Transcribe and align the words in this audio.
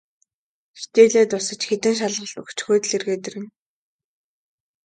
Хичээлээ 0.79 1.25
дуусаж, 1.29 1.61
хэдэн 1.69 1.93
шалгалт 1.99 2.37
өгчхөөд 2.41 2.83
л 2.89 2.93
эргээд 2.97 3.25
ирнэ. 3.29 3.47